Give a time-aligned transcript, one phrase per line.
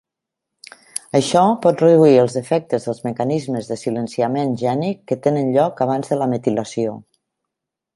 [1.19, 6.23] Això pot reduir els efectes dels mecanismes de silenciament gènic que tenen lloc abans de
[6.25, 7.03] la metilació.